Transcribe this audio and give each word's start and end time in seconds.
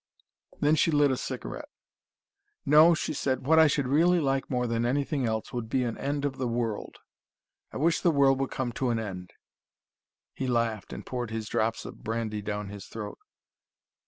Then 0.59 0.73
she 0.73 0.89
lit 0.89 1.11
a 1.11 1.15
cigarette. 1.15 1.69
"No," 2.65 2.95
she 2.95 3.13
said. 3.13 3.45
"What 3.45 3.59
I 3.59 3.67
should 3.67 3.87
really 3.87 4.19
like 4.19 4.49
more 4.49 4.65
than 4.65 4.83
anything 4.83 5.29
would 5.53 5.69
be 5.69 5.83
an 5.83 5.95
end 5.99 6.25
of 6.25 6.39
the 6.39 6.47
world. 6.47 6.97
I 7.71 7.77
wish 7.77 8.01
the 8.01 8.09
world 8.09 8.39
would 8.39 8.49
come 8.49 8.71
to 8.71 8.89
an 8.89 8.97
end." 8.97 9.29
He 10.33 10.47
laughed, 10.47 10.91
and 10.91 11.05
poured 11.05 11.29
his 11.29 11.47
drops 11.47 11.85
of 11.85 12.03
brandy 12.03 12.41
down 12.41 12.69
his 12.69 12.87
throat. 12.87 13.19